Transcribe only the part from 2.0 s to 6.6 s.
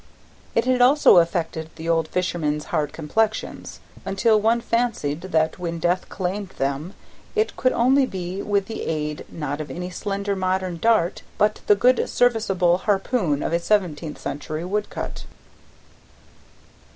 fishermen's hard complexions, until one fancied that when Death claimed